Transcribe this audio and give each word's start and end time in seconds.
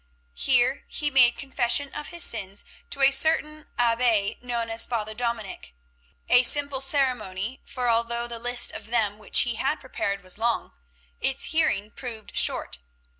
Here 0.33 0.83
he 0.87 1.11
made 1.11 1.37
confession 1.37 1.93
of 1.93 2.07
his 2.07 2.23
sins 2.23 2.65
to 2.89 3.03
a 3.03 3.11
certain 3.11 3.67
Abbe 3.77 4.39
known 4.41 4.67
as 4.71 4.83
Father 4.83 5.13
Dominic, 5.13 5.75
a 6.27 6.41
simple 6.41 6.81
ceremony, 6.81 7.61
for 7.65 7.87
although 7.87 8.25
the 8.25 8.39
list 8.39 8.71
of 8.71 8.87
them 8.87 9.19
which 9.19 9.41
he 9.41 9.57
had 9.57 9.79
prepared 9.79 10.23
was 10.23 10.39
long, 10.39 10.71
its 11.19 11.43
hearing 11.53 11.91
proved 11.91 12.35
short. 12.35 12.79